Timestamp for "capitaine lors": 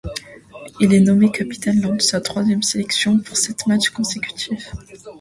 1.31-1.93